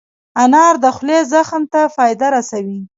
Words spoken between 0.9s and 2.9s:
خولې زخم ته فایده رسوي.